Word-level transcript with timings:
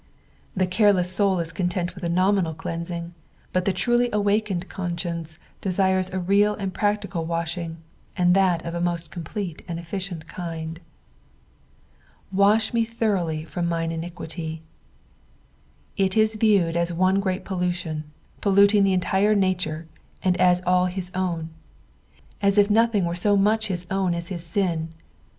The 0.55 0.65
carelets 0.65 1.11
soul 1.11 1.37
is 1.39 1.51
content 1.53 1.93
with 1.93 2.03
a 2.03 2.09
nominal 2.09 2.55
cleansing, 2.55 3.13
but 3.53 3.65
the 3.65 3.71
truly 3.71 4.09
awakened 4.11 4.67
conscience 4.67 5.37
desires 5.61 6.09
a 6.09 6.17
real 6.17 6.55
and 6.55 6.73
practical 6.73 7.23
washing, 7.25 7.77
and 8.17 8.33
that 8.33 8.65
of 8.65 8.73
a 8.73 8.81
most 8.81 9.11
complete 9.11 9.61
and 9.67 9.77
efficient 9.77 10.25
kind." 10.27 10.79
ffiwA 12.35 12.73
me 12.73 12.83
tliroughly 12.83 13.47
from 13.47 13.67
laina 13.67 13.91
iniquity." 13.93 14.63
It 15.97 16.17
i.t 16.17 16.25
viewed 16.39 16.75
as 16.75 16.91
one 16.91 17.19
great 17.19 17.45
pollution, 17.45 18.05
polluting 18.41 18.83
the 18.83 18.93
entire 18.93 19.35
nature, 19.35 19.85
and 20.23 20.35
us 20.41 20.63
all 20.65 20.87
his 20.87 21.11
own; 21.13 21.51
as 22.41 22.57
if 22.57 22.71
nothing 22.71 23.05
were 23.05 23.13
so 23.13 23.37
much 23.37 23.67
bis 23.67 23.85
own 23.91 24.15
as 24.15 24.29
his 24.29 24.43
sin. 24.43 24.93